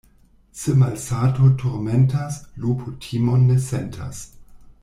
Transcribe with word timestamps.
Se 0.61 0.71
malsato 0.83 1.49
turmentas, 1.63 2.39
lupo 2.65 2.97
timon 3.07 3.47
ne 3.51 3.59
sentas. 3.71 4.27